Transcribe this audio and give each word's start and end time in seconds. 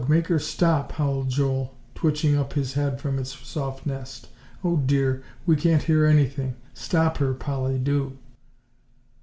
make 0.09 0.29
her 0.29 0.39
stop," 0.39 0.93
howled 0.93 1.29
Joel, 1.29 1.75
twitching 1.93 2.35
up 2.35 2.53
his 2.53 2.73
head 2.73 2.99
from 2.99 3.19
its 3.19 3.37
soft 3.47 3.85
nest. 3.85 4.29
"Oh, 4.63 4.77
dear, 4.77 5.21
we 5.45 5.55
can't 5.55 5.83
hear 5.83 6.07
anything. 6.07 6.55
Stop 6.73 7.19
her, 7.19 7.35
Polly, 7.35 7.77
do." 7.77 8.17